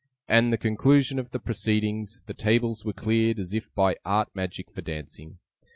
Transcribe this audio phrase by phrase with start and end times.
[0.27, 4.71] At the conclusion of the proceedings the tables were cleared as if by art magic
[4.71, 5.37] for dancing.